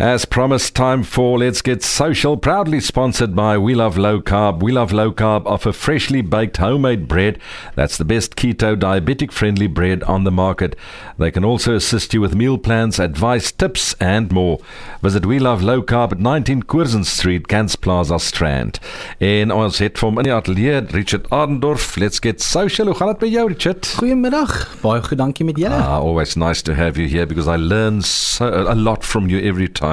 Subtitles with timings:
[0.00, 4.62] As promised, time for Let's Get Social, proudly sponsored by We Love Low Carb.
[4.62, 7.40] We Love Low Carb offer freshly baked homemade bread.
[7.74, 10.76] That's the best keto diabetic friendly bread on the market.
[11.18, 14.60] They can also assist you with meal plans, advice, tips, and more.
[15.02, 18.78] Visit We Love Low Carb at 19 Curzon Street, Kans Plaza Strand.
[19.20, 21.96] En ons het vir hom in die ateljee Richard Adendorf.
[21.96, 22.86] Let's Get Social.
[22.86, 23.90] Hoe gaan dit met jou, Richard?
[23.98, 24.78] Goeiemiddag.
[24.80, 25.74] Baie goed, dankie met julle.
[25.74, 29.42] Ah, always nice to have you here because I learn so, a lot from you
[29.42, 29.87] every time.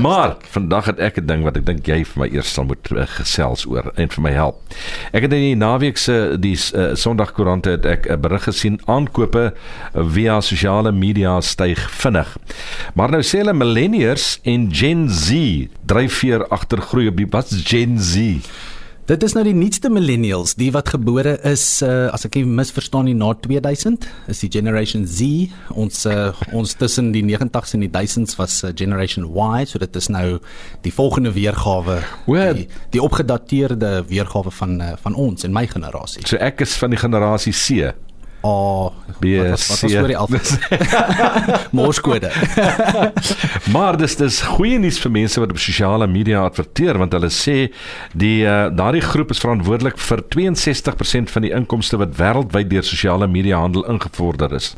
[0.00, 2.90] Maar vandag het ek 'n ding wat ek dink jy vir my eers sal moet
[2.92, 4.60] uh, gesels oor en vir my help.
[5.12, 8.80] Ek het in die naweek se die uh, Sondagkoerante het ek 'n uh, berig gesien
[8.86, 12.36] aankope uh, via sosiale media styg vinnig.
[12.94, 17.62] Maar nou sê hulle millennials en Gen Z dryf weer agter groei op die wat's
[17.64, 18.44] Gen Z?
[19.08, 23.06] Dit is nou die nuutste millennials, die wat gebore is uh, as ek nie misverstaan
[23.08, 25.48] nie na 2000, is die generation Z.
[25.72, 29.96] Ons uh, ons tussen die 90s en die 1000s was uh, generation Y, so dit
[29.96, 30.26] is nou
[30.84, 36.26] die volgende weergawe, die, die opgedateerde weergawe van uh, van ons en my generasie.
[36.28, 37.94] So ek is van die generasie C.
[38.40, 40.58] Oh, B was, wat was oor die alfabet?
[41.76, 42.30] Morskode.
[43.74, 47.56] maar dis dis goeie nuus vir mense wat op sosiale media adverteer want hulle sê
[48.14, 53.26] die uh, daardie groep is verantwoordelik vir 62% van die inkomste wat wêreldwyd deur sosiale
[53.26, 54.70] media handel ingevorder is.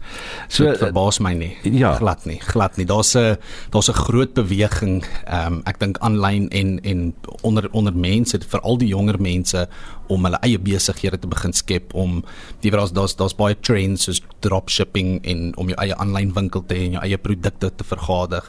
[0.48, 1.52] So dit verbaas my nie.
[1.68, 1.92] Ja.
[2.00, 2.88] Glad nie, glad nie.
[2.88, 3.36] Daar's 'n
[3.70, 8.78] daar's 'n groot beweging ehm um, ek dink aanlyn en en onder onder mense, veral
[8.78, 9.68] die jonger mense
[10.10, 12.20] om hulle eie besighede te begin skep om
[12.64, 16.76] die daar's daar's daar's baie trends soos dropshipping en om jou eie aanlyn winkel te
[16.76, 18.46] hê en jou eie produkte te vergadig.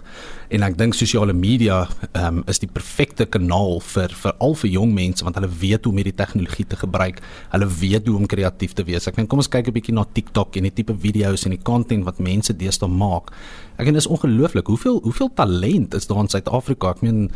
[0.51, 1.83] En ek dink sosiale media
[2.17, 5.93] um, is die perfekte kanaal vir vir al vir jong mense want hulle weet hoe
[5.93, 7.21] om hierdie tegnologie te gebruik.
[7.55, 9.07] Hulle weet hoe om kreatief te wees.
[9.07, 11.63] Ek dink kom ons kyk 'n bietjie na TikTok en die tipe video's en die
[11.63, 13.31] content wat mense deesdae maak.
[13.77, 16.91] Ek dink dit is ongelooflik hoeveel hoeveel talent is daar in Suid-Afrika.
[16.91, 17.29] Ek meen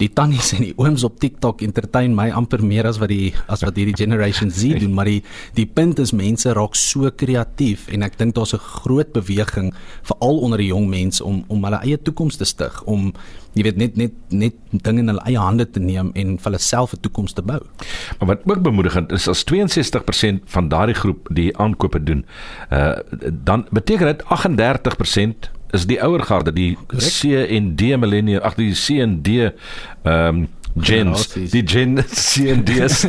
[0.00, 3.62] die tannies en die ooms op TikTok entertain my amper meer as wat die as
[3.62, 5.22] wat hierdie generation Z doen maar die
[5.54, 10.38] die punt is mense raak so kreatief en ek dink daar's 'n groot beweging veral
[10.38, 13.12] onder die jong mense om om hulle eie toekoms te stig om
[13.54, 16.58] jy weet net net net dinge in hulle eie hande te neem en vir hulle
[16.58, 17.60] self 'n toekoms te bou.
[18.18, 22.24] Maar wat ook bemoedigend is as 62% van daardie groep die aankope doen,
[22.70, 22.98] uh,
[23.44, 27.20] dan beteken dit 38% is die ouer garde die Correct.
[27.20, 32.48] C en D millennium ag die C en D ehm um, gens die gen C
[32.50, 33.04] en D's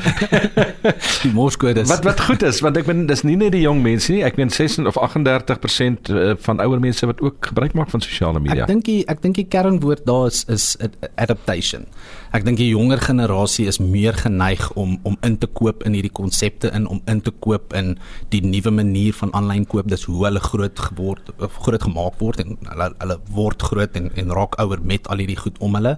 [1.24, 4.14] die moskodes wat wat goed is want ek bedoel dis nie net die jong mense
[4.14, 4.22] nie.
[4.26, 8.42] Ek meen 6 of 38% eh, van ouer mense wat ook gebruik maak van sosiale
[8.44, 8.68] media.
[8.68, 10.76] Ek dink ek dink die kernwoord daar is is
[11.16, 11.90] adaptation
[12.36, 16.12] ek dink die jonger generasie is meer geneig om om in te koop in hierdie
[16.12, 17.94] konsepte in om in te koop in
[18.34, 22.58] die nuwe manier van aanlyn koop dis hoe hulle groot geword groot gemaak word en
[22.72, 25.96] hulle hulle word groot en en raak ouer met al hierdie goed om hulle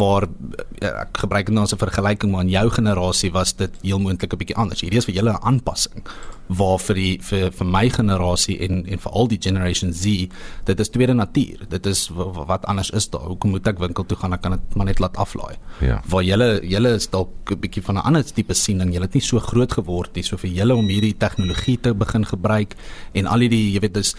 [0.00, 0.26] waar
[0.90, 4.32] ek gebruik dit nou as 'n vergelyking maar in jou generasie was dit heel moontlik
[4.32, 4.80] 'n bietjie anders.
[4.80, 6.02] Hierdie is vir julle 'n aanpassing
[6.48, 10.28] waar vir die vir vir my generasie en en vir al die generation Z
[10.64, 11.66] dit is tweede natuur.
[11.68, 13.28] Dit is wat anders is daar.
[13.28, 14.32] Hoekom moet ek winkel toe gaan?
[14.32, 15.56] Ek kan dit maar net laat aflaai.
[15.80, 16.02] Ja.
[16.08, 18.92] Waar julle julle is dalk 'n bietjie van 'n ander tipe siening.
[18.92, 20.22] Julle het nie so groot geword nie.
[20.22, 22.74] So vir julle om hierdie tegnologie te begin gebruik
[23.14, 24.14] en al die jy weet dis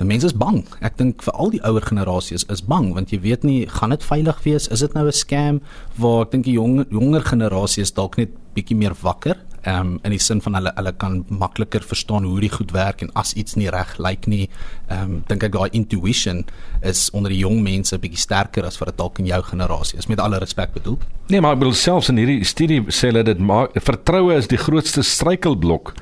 [0.00, 0.62] Die mense is bang.
[0.80, 3.90] Ek dink vir al die ouer generasies is, is bang want jy weet nie gaan
[3.90, 4.68] dit veilig wees?
[4.72, 5.60] Is dit nou 'n scam
[6.00, 9.36] waar ek dink die jong jonger generasie is dalk net bietjie meer wakker.
[9.62, 13.02] Ehm um, in die sin van hulle hulle kan makliker verstaan hoe die goed werk
[13.02, 14.46] en as iets nie reg lyk nie,
[14.88, 16.44] ehm um, dink ek daai intuition
[16.80, 20.08] is onder die jong mense bietjie sterker as wat dit dalk in jou generasie is
[20.08, 20.98] met alle respek bedoel.
[21.28, 24.60] Nee, maar ek bedoel selfs in hierdie studie sê hulle dit maak vertroue is die
[24.60, 25.94] grootste struikelblok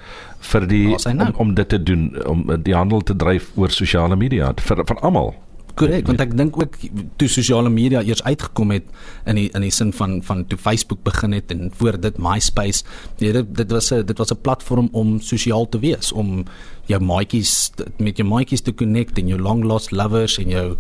[0.53, 1.27] vir die nou?
[1.27, 5.03] om, om dit te doen om die handel te dryf oor sosiale media vir vir
[5.03, 5.35] almal.
[5.79, 6.77] Korrek, want ek dink ook
[7.21, 8.87] toe sosiale media eers uitgekom het
[9.31, 12.85] in die in die sin van van toe Facebook begin het en voor dit MySpace,
[13.21, 16.45] nee, dit dit was 'n dit was 'n platform om sosiaal te wees, om
[16.87, 20.77] jou maatjies met jou maatjies te connect en jou long lost lovers en jou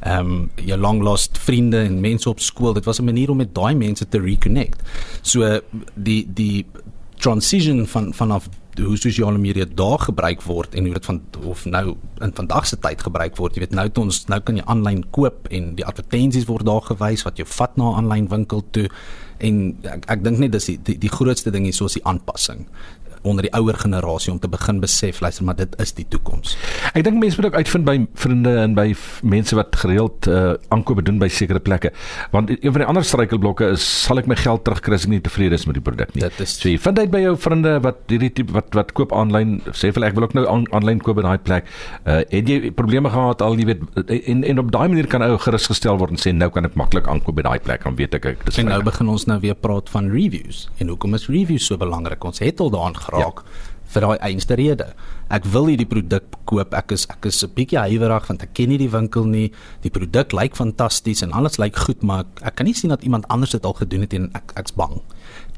[0.00, 2.72] ehm um, jou long lost vriende en mense op skool.
[2.72, 4.82] Dit was 'n manier om met daai mense te reconnect.
[5.22, 5.60] So
[5.94, 6.66] die die
[7.18, 11.96] transition van vanaf hoe sosiale media daar gebruik word en hoe dit van of nou
[12.20, 13.54] in vandag se tyd gebruik word.
[13.54, 17.24] Jy weet nou ons nou kan jy aanlyn koop en die advertensies word daar gewys
[17.26, 18.88] wat jou vat na 'n aanlyn winkel toe
[19.38, 22.04] en ek, ek dink net dis die, die die grootste ding hier so is die
[22.04, 22.66] aanpassing
[23.22, 26.56] onder die ouer generasie om te begin besef luister maar dit is die toekoms.
[26.94, 28.88] Ek dink mense moet ook uitvind by vriende en by
[29.22, 31.92] mense wat gereeld uh, aankope doen by sekere plekke.
[32.34, 35.22] Want een van die ander struikelblokke is sal ek my geld terugkry as ek nie
[35.24, 36.24] tevrede is met die produk nie.
[36.26, 39.14] Dit is so jy vind uit by jou vriende wat hierdie tipe wat wat koop
[39.16, 41.70] aanlyn sê vir ek wil ook nou aanlyn koop by daai plek.
[42.04, 45.36] Uh het jy probleme gehad al jy weet en en op daai manier kan ou
[45.40, 48.28] gerusgestel word en sê nou kan ek maklik aankoop by daai plek dan weet ek
[48.32, 50.68] ek dis En nou begin ons nou weer praat van reviews.
[50.78, 52.24] En hoekom is reviews so belangrik?
[52.24, 53.44] Ons het al daaraan geraak.
[53.44, 54.92] Ja vir daai einste rede.
[55.34, 56.74] Ek wil hierdie produk koop.
[56.78, 59.52] Ek is ek is 'n bietjie huiwerig want ek ken nie die winkel nie.
[59.82, 63.02] Die produk lyk fantasties en alles lyk goed, maar ek, ek kan nie sien dat
[63.02, 65.00] iemand anders dit al gedoen het en ek ek's bang.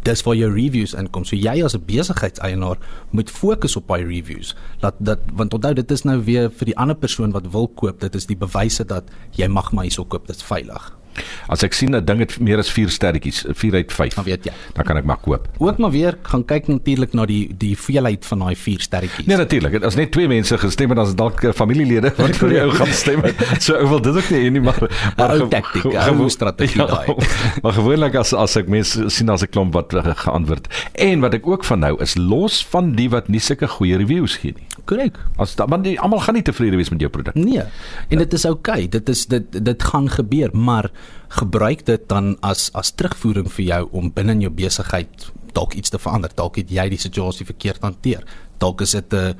[0.02, 1.24] Dis waar jou reviews inkom.
[1.24, 2.78] So jy as 'n besigheidseienaar
[3.10, 4.54] moet fokus op daai reviews.
[4.80, 8.00] Laat dat want onthou dit is nou weer vir die ander persoon wat wil koop.
[8.00, 10.26] Dit is die bewyse dat jy mag maar hierso koop.
[10.26, 11.01] Dit is veilig.
[11.48, 14.14] As ek sien 'n ding het meer as 4 sterretjies, 4 uit 5.
[14.14, 14.52] Dan weet jy.
[14.74, 15.48] Dan kan ek maar koop.
[15.58, 19.26] Ook maar weer gaan kyk natuurlik na die die veelheid van daai 4 sterretjies.
[19.26, 19.82] Nee natuurlik.
[19.84, 22.92] As net twee mense gestem het, dan is dalk eh, familielede wat vir jou gaan
[22.92, 23.22] stem.
[23.62, 24.78] So ou wil dit ook nie nie maar
[25.16, 27.14] maar ou taktik, ou strategie ja, daai.
[27.62, 30.68] Maar gewoonlik as as ek mense sien as 'n klomp wat uh, geantwoord.
[30.94, 34.36] En wat ek ook van nou is los van die wat nie sulke goeie reviews
[34.36, 34.66] gee nie.
[34.84, 35.18] Korrek.
[35.36, 37.34] As dan want almal gaan nie tevrede wees met jou produk.
[37.34, 37.62] Nee.
[38.08, 38.84] En dit is oukei.
[38.84, 38.88] Okay.
[38.88, 40.90] Dit is dit dit gaan gebeur, maar
[41.32, 45.92] gebruik dit dan as as terugvoering vir jou om binne in jou besigheid dalk iets
[45.92, 46.32] te verander.
[46.34, 48.24] Dalk het jy die situasie verkeerd hanteer.
[48.60, 49.36] Dalk is dit 'n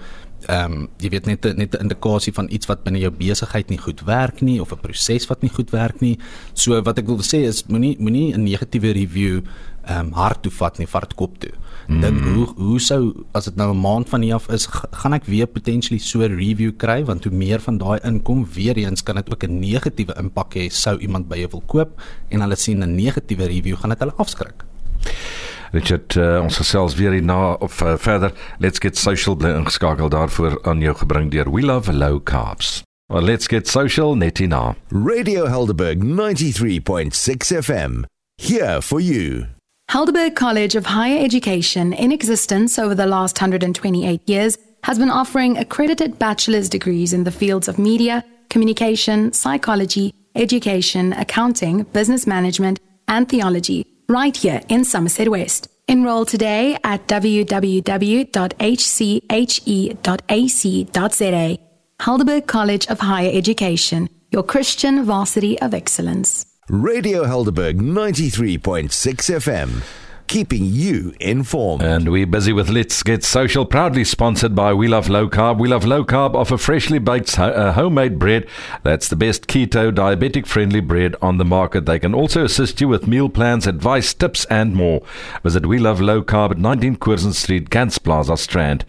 [0.47, 3.79] ehm um, jy weet net net 'n indikasie van iets wat binne jou besigheid nie
[3.79, 6.19] goed werk nie of 'n proses wat nie goed werk nie.
[6.55, 9.43] So wat ek wil sê is moenie moenie 'n negatiewe review
[9.83, 11.53] ehm um, hard toe vat nie, vat kop toe.
[11.89, 12.01] Mm.
[12.01, 15.25] Dan hoe hoe sou as dit nou 'n maand van hier af is, gaan ek
[15.25, 19.17] weer potentially so 'n review kry want hoe meer van daai inkom, weer eens kan
[19.17, 22.83] dit ook 'n negatiewe impak hê sou iemand by jou wil koop en hulle sien
[22.83, 24.65] 'n negatiewe review gaan dit hulle afskrik.
[25.73, 30.59] Richard uh, ons gesels weer hierna of uh, verder let's get social bly ingeskakel daarvoor
[30.69, 32.83] aan jou gebring deur We Love Low Carbs.
[33.09, 34.75] Well let's get social net hierna.
[34.89, 38.05] Radio Helderberg 93.6 FM
[38.37, 39.47] here for you.
[39.91, 45.57] Helderberg College of Higher Education in existence over the last 128 years has been offering
[45.57, 52.79] accredited bachelor's degrees in the fields of media, communication, psychology, education, accounting, business management,
[53.09, 55.69] and theology right here in Somerset West.
[55.89, 57.83] Enroll today at www.hche.ac.za.
[62.01, 66.47] Heidelberg College of Higher Education, your Christian varsity of excellence.
[66.69, 70.02] Radio Helderberg 93.6 FM
[70.33, 71.83] keeping you informed.
[71.83, 75.59] And we're busy with Let's Get Social, proudly sponsored by We Love Low Carb.
[75.59, 78.49] We Love Low Carb offer freshly baked uh, homemade bread.
[78.83, 81.85] That's the best keto, diabetic friendly bread on the market.
[81.85, 85.03] They can also assist you with meal plans, advice, tips, and more.
[85.43, 88.87] Visit We Love Low Carb at 19 Curzon Street, Gans Plaza Strand.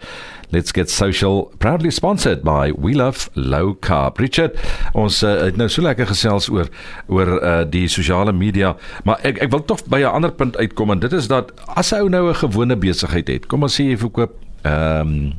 [0.54, 1.50] Let's get social.
[1.58, 4.20] Proudly sponsored by We Love Low Carb.
[4.22, 4.54] Richard,
[4.94, 6.68] ons uh, het nou so lekker gesels oor
[7.10, 10.94] oor uh, die sosiale media, maar ek ek wil tog by 'n ander punt uitkom
[10.94, 13.98] en dit is dat as ou nou 'n gewone besigheid het, kom ons sê jy
[13.98, 15.32] verkoop ehm um,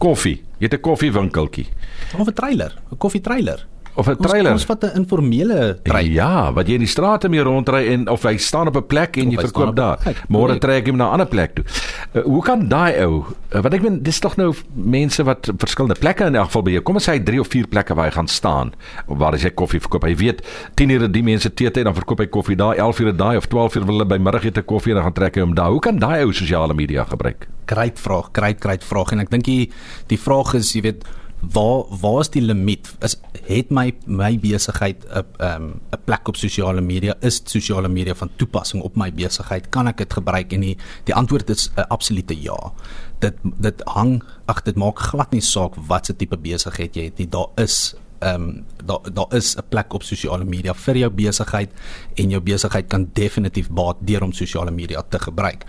[0.00, 1.68] koffie, jy het 'n koffiewinkeltjie.
[2.16, 3.66] Of 'n trailer, 'n koffietreiler
[3.98, 4.52] of 'n trailer.
[4.52, 6.12] Ons vat 'n informele trailer.
[6.12, 9.16] Ja, wat jy in die strate mee rondry en of hy staan op 'n plek
[9.16, 9.98] en of jy verkoop daar.
[10.28, 11.64] Môre trek jy hom na 'n ander plek toe.
[12.14, 13.24] Uh, hoe kan daai ou,
[13.54, 16.70] uh, wat ek meen, dis tog nou mense wat verskillende plekke in elk geval by
[16.70, 16.82] jou.
[16.82, 18.72] Kom ons sê hy 3 of 4 plekke waar hy gaan staan
[19.06, 20.04] waar hy sy koffie verkoop.
[20.04, 20.42] Hy weet
[20.74, 23.46] 10 ure die mense tee tyd dan verkoop hy koffie daar, 11 ure daai of
[23.46, 25.70] 12 ure wil hulle by middagete koffie en dan gaan trek hy hom daar.
[25.70, 27.48] Hoe kan daai ou sosiale media gebruik?
[27.66, 29.70] Great vraag, great great vraag en ek dink die
[30.06, 31.04] die vraag is, jy weet
[31.40, 32.88] waar waar is die limiet?
[33.00, 37.14] Is het my my besigheid 'n 'n 'n plek op sosiale media?
[37.20, 39.68] Is sosiale media van toepassing op my besigheid?
[39.68, 40.52] Kan ek dit gebruik?
[40.52, 42.72] En die die antwoord is 'n absolute ja.
[43.18, 47.18] Dit dit hang ag dit maak glad nie saak wat se tipe besigheid jy het
[47.18, 47.28] nie.
[47.28, 51.70] Daar is ehm um, daar daar is 'n plek op sosiale media vir jou besigheid
[52.14, 55.64] en jou besigheid kan definitief baat deur om sosiale media te gebruik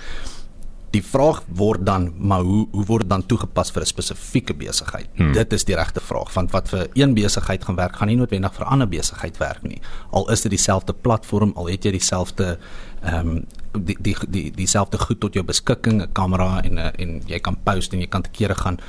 [0.94, 5.10] die vraag word dan maar hoe hoe word dit dan toegepas vir 'n spesifieke besigheid?
[5.16, 5.34] Hmm.
[5.34, 8.54] Dit is die regte vraag want wat vir een besigheid gaan werk, gaan nie noodwendig
[8.54, 9.82] vir 'n ander besigheid werk nie.
[10.12, 12.58] Al is dit dieselfde platform, al het jy dieselfde
[13.04, 13.46] ehm um,
[13.86, 17.58] die die die dieselfde goed tot jou beskikking, 'n kamera en 'n en jy kan
[17.64, 18.80] post en jy kan te kere gaan,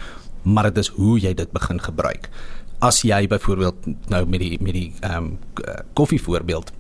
[0.42, 2.28] maar dit is hoe jy dit begin gebruik.
[2.78, 5.38] As jy byvoorbeeld nou met die met die ehm um,
[5.92, 6.73] koffie voorbeeld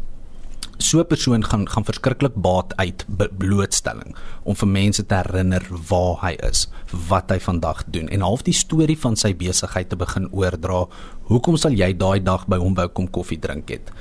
[0.80, 3.04] so 'n persoon gaan gaan verskriklik baat uit
[3.38, 6.68] blootstelling om vir mense te herinner waar hy is,
[7.08, 10.86] wat hy vandag doen en half die storie van sy besigheid te begin oordra.
[11.22, 13.92] Hoekom sal jy daai dag by hom wou kom koffie drink het?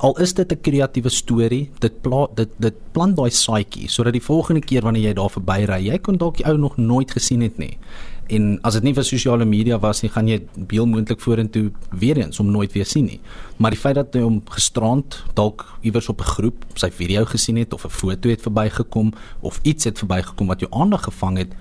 [0.00, 4.22] al is dit 'n kreatiewe storie, dit pla, dit dit plant daai saadjie sodat die
[4.22, 7.58] volgende keer wanneer jy daar verbyry, jy kon dalk die ou nog nooit gesien het
[7.58, 7.78] nie.
[8.30, 10.38] En as dit nie vir sosiale media was nie, gaan jy
[10.70, 13.18] heel moontlik vorentoe weer eens om nooit weer sien nie.
[13.58, 17.56] Maar die feit dat hy hom gisterand dalk iewers op 'n groep sy video gesien
[17.56, 21.52] het of 'n foto het verbygekom of iets het verbygekom wat jou aandag gevang het,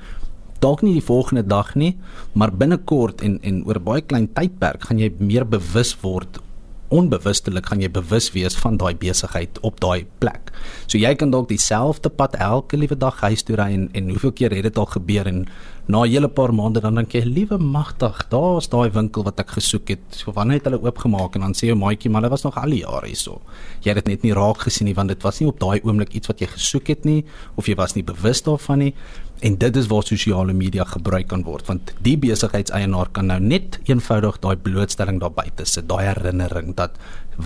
[0.60, 1.98] dalk nie die volgende dag nie,
[2.34, 6.40] maar binnekort en en oor 'n baie klein tydperk gaan jy meer bewus word
[6.90, 10.52] onbewustelik gaan jy bewus wees van daai besigheid op daai plek.
[10.88, 14.34] So jy kan dalk dieselfde pad elke liewe dag huis toe ry en en hoeveel
[14.34, 15.46] keer het dit al gebeur en
[15.90, 19.50] na 'n hele paar maande dan dink jy liewe magtig, daar's daai winkel wat ek
[19.50, 20.00] gesoek het.
[20.10, 22.70] So wanneer het hulle oopgemaak en dan sê jou maatjie maar hulle was nog al
[22.70, 23.42] die jare hierso.
[23.82, 26.14] Jy het dit net nie raak gesien nie want dit was nie op daai oomblik
[26.14, 28.94] iets wat jy gesoek het nie of jy was nie bewus daarvan nie.
[29.40, 33.80] En dit is waar sosiale media gebruik kan word want die besigheidseienaar kan nou net
[33.88, 36.98] eenvoudig daai blootstelling daar buite sit, daai herinnering dat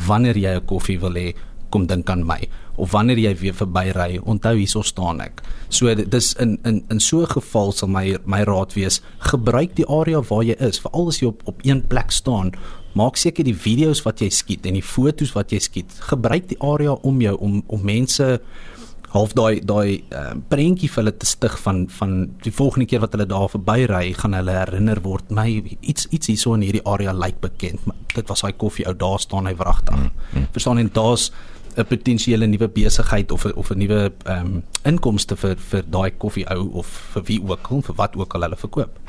[0.07, 1.33] wanneer jy 'n koffie wil hê,
[1.69, 2.39] kom dink aan my
[2.75, 5.41] of wanneer jy weer verbyry, onthou hierso staan ek.
[5.69, 9.85] So dis in in in so 'n geval sal my my raad wees, gebruik die
[9.85, 12.51] area waar jy is, veral as jy op op een plek staan.
[12.95, 16.61] Maak seker die video's wat jy skiet en die foto's wat jy skiet, gebruik die
[16.61, 18.41] area om jou om om mense
[19.13, 22.13] half daai daai uh, prentjie vir hulle te stig van van
[22.45, 25.47] die volgende keer wat hulle daar verbyry gaan hulle herinner word my
[25.81, 29.21] iets iets hierso in hierdie area lyk bekend maar dit was daai koffie ou daar
[29.21, 30.47] staan hy wragtig mm, mm.
[30.57, 31.31] verstaan en daar's
[31.77, 36.45] 'n potensiële nuwe besigheid of of 'n nuwe ehm um, inkomste vir vir daai koffie
[36.55, 38.99] ou of vir wie ook al vir wat ook al hulle verkoop.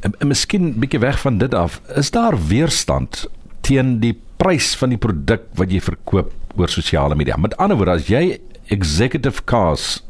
[0.00, 3.26] En, en miskien bietjie weg van dit af, is daar weerstand
[3.68, 7.36] teen die prys van die produk wat jy verkoop oor sosiale media.
[7.36, 8.38] Met ander woorde, as jy
[8.72, 10.00] executive cars.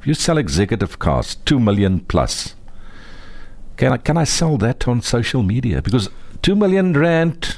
[0.00, 2.54] If you sell executive cars, two million plus,
[3.76, 5.80] can I, can I sell that on social media?
[5.82, 6.10] Because
[6.42, 7.56] two million rand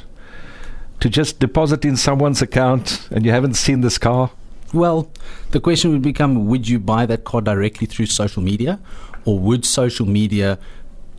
[1.00, 4.30] to just deposit in someone's account and you haven't seen this car?
[4.72, 5.10] Well,
[5.50, 8.78] the question would become would you buy that car directly through social media
[9.24, 10.58] or would social media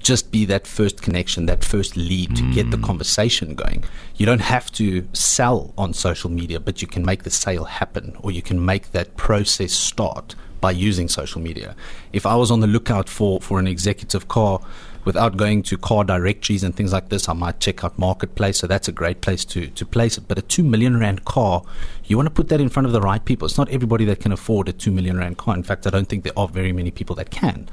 [0.08, 2.54] just be that first connection, that first lead to mm.
[2.54, 2.84] get the hmm.
[2.84, 3.84] conversation going.
[4.16, 8.16] You don't have to sell on social media, but you can make the sale happen
[8.22, 11.76] or you can make that process start by using social media.
[12.14, 14.62] If I was on the lookout for, for an executive car,
[15.04, 18.60] without going to car directories and things like this, I might check out Marketplace.
[18.60, 20.26] So that's a great place to, to place it.
[20.30, 21.64] But a 2 million Rand car,
[22.06, 23.46] you want to put that in front of the right people.
[23.46, 25.54] It's not everybody that can afford a 2 million Rand car.
[25.54, 27.68] In fact, I don't think there are very many people that can.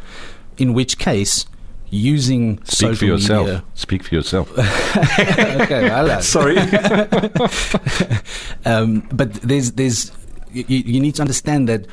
[0.58, 1.46] In which case,
[1.94, 3.46] using Speak social for yourself.
[3.46, 3.64] media.
[3.74, 4.58] Speak for yourself.
[4.58, 6.58] okay, well, Sorry.
[8.64, 10.12] um, but there's there's
[10.52, 11.86] you, you need to understand that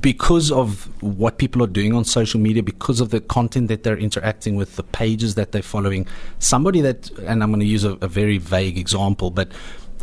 [0.00, 3.96] because of what people are doing on social media, because of the content that they're
[3.96, 6.06] interacting with, the pages that they're following,
[6.40, 9.52] somebody that, and I'm going to use a, a very vague example, but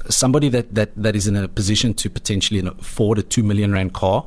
[0.07, 3.93] somebody that, that, that is in a position to potentially afford a two million rand
[3.93, 4.25] car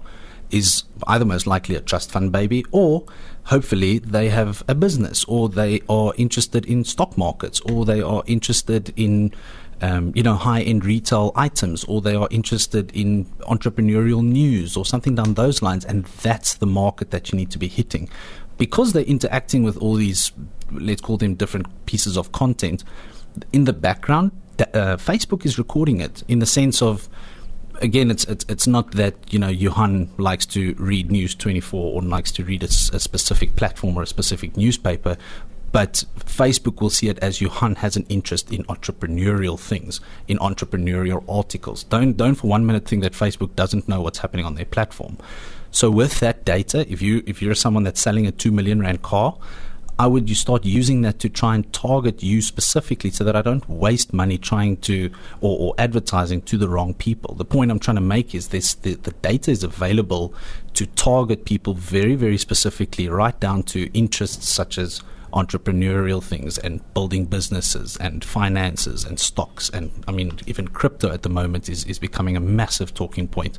[0.52, 3.04] is either most likely a trust fund baby or
[3.44, 8.22] hopefully they have a business or they are interested in stock markets or they are
[8.26, 9.32] interested in
[9.80, 14.86] um, you know high end retail items or they are interested in entrepreneurial news or
[14.86, 15.84] something down those lines.
[15.84, 18.08] And that's the market that you need to be hitting.
[18.58, 20.30] Because they're interacting with all these
[20.70, 22.84] let's call them different pieces of content
[23.52, 24.30] in the background
[24.60, 27.08] uh, Facebook is recording it in the sense of
[27.82, 32.02] again, it's, it's it's not that you know Johan likes to read News 24 or
[32.02, 35.16] likes to read a, a specific platform or a specific newspaper,
[35.72, 41.24] but Facebook will see it as Johan has an interest in entrepreneurial things, in entrepreneurial
[41.28, 41.84] articles.
[41.84, 45.18] Don't don't for one minute think that Facebook doesn't know what's happening on their platform.
[45.70, 49.02] So with that data, if you if you're someone that's selling a two million rand
[49.02, 49.36] car,
[50.02, 53.40] I would you start using that to try and target you specifically so that I
[53.40, 57.36] don't waste money trying to or, or advertising to the wrong people.
[57.36, 60.34] The point I'm trying to make is this the, the data is available
[60.74, 66.82] to target people very, very specifically, right down to interests such as entrepreneurial things and
[66.94, 71.84] building businesses and finances and stocks and I mean even crypto at the moment is,
[71.84, 73.56] is becoming a massive talking point.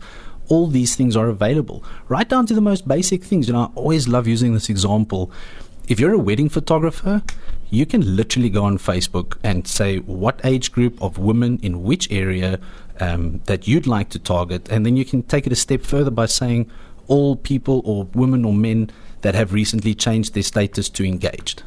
[0.50, 3.48] All these things are available right down to the most basic things.
[3.48, 5.32] You know I always love using this example
[5.88, 7.22] if you're a wedding photographer,
[7.70, 12.12] you can literally go on Facebook and say what age group of women in which
[12.12, 12.60] area
[13.00, 16.12] um, that you'd like to target, and then you can take it a step further
[16.12, 16.70] by saying
[17.08, 18.90] all people or women or men
[19.22, 21.64] that have recently changed their status to engaged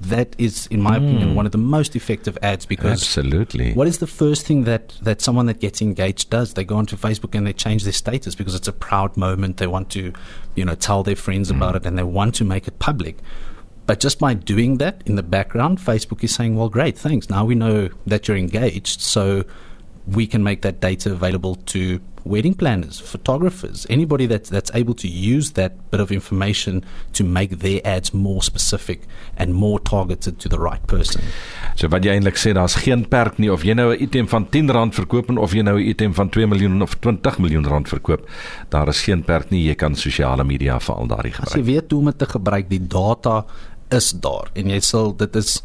[0.00, 1.08] that is, in my mm.
[1.08, 3.72] opinion, one of the most effective ads because absolutely.
[3.72, 6.54] What is the first thing that that someone that gets engaged does?
[6.54, 9.56] They go onto Facebook and they change their status because it's a proud moment.
[9.56, 10.12] They want to,
[10.54, 11.56] you know, tell their friends mm.
[11.56, 13.18] about it and they want to make it public.
[13.86, 17.30] But just by doing that in the background, Facebook is saying, "Well, great, thanks.
[17.30, 19.00] Now we know that you're engaged.
[19.00, 19.44] So."
[20.08, 25.08] we can make that data available to wedding planners, photographers, anybody that's that's able to
[25.08, 29.02] use that bit of information to make their ads more specific
[29.36, 31.22] and more targeted to the right person.
[31.76, 34.46] So wat jy eintlik sê daar's geen perk nie of jy nou 'n item van
[34.46, 38.28] R10 verkoop of jy nou 'n item van 2 miljoen of 20 miljoen rand verkoop,
[38.68, 39.64] daar is geen perk nie.
[39.68, 41.54] Jy kan sosiale media vir al daardie gebruik.
[41.54, 43.44] As jy weet hoe om dit te gebruik, die data
[43.90, 45.62] is daar en jy sal dit is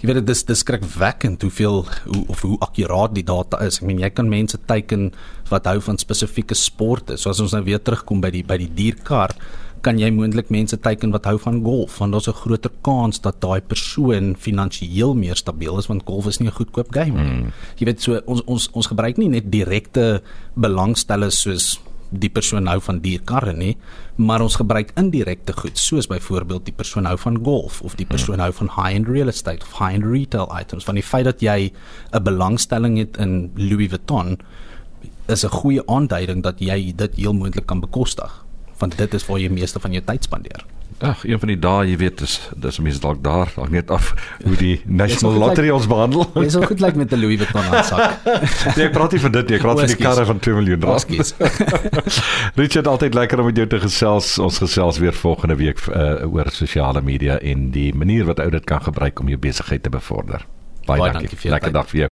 [0.00, 3.80] jy weet dit is dis skrikwekkend hoeveel hoe of hoe akkuraat die data is.
[3.80, 5.12] Ek meen jy kan mense teiken
[5.50, 7.16] wat hou van spesifieke sporte.
[7.18, 9.34] So as ons nou weer terugkom by die by die dierkar,
[9.82, 13.40] kan jy moontlik mense teiken wat hou van golf want daar's 'n groter kans dat
[13.40, 17.40] daai persoon finansiëel meer stabiel is want golf is nie 'n goedkoop game nie.
[17.42, 17.52] Hmm.
[17.78, 20.22] Jy weet so ons ons ons gebruik nie net direkte
[20.54, 21.78] belangstellers soos
[22.10, 23.76] die persoon hou van dierkarre nie,
[24.16, 28.40] maar ons gebruik indirekte goed soos byvoorbeeld die persoon hou van golf of die persoon
[28.40, 30.84] hou van high-end real estate of high-end retail items.
[30.88, 31.72] Van die feit dat jy
[32.12, 34.38] 'n belangstelling het in Louis Vuitton
[35.28, 38.44] is 'n goeie aanduiding dat jy dit heel moontlik kan bekostig,
[38.78, 40.64] want dit is waar jy meeste van jou tyd spandeer.
[40.98, 44.08] Ag, een van die dae, jy weet, dis dis mense dalk daar, dalk net af
[44.42, 46.26] hoe die National Lottery ons behandel.
[46.34, 48.18] Dis so goed lyk met 'n Louis Vuitton aansak.
[48.76, 50.82] nee, ek praat nie van dit nie, ek praat van die karre van 2 miljoen
[50.82, 51.34] rand.
[52.60, 54.34] Richard, altyd lekker om met jou te gesels.
[54.42, 58.64] Ons gesels weer volgende week uh, oor sosiale media en die manier wat ou dit
[58.64, 60.42] kan gebruik om jou besigheid te bevorder.
[60.84, 61.30] Baie, Baie dankie.
[61.30, 62.17] dankie lekker dag vir jou.